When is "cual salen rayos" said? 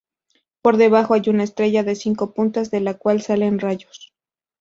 2.95-4.15